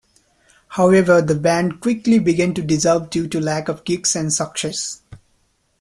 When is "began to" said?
2.17-2.63